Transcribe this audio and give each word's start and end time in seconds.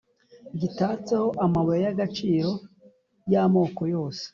gitatseho 0.59 1.27
amabuye 1.45 1.79
y’agaciro 1.85 2.51
y’amoko 3.31 3.81
yose. 3.93 4.23